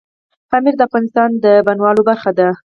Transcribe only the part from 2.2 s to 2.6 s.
ده.